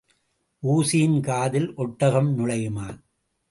ஊசியின் 0.63 1.19
காதில் 1.19 1.75
ஒட்டகம் 1.75 2.31
நுழையுமா? 2.37 2.87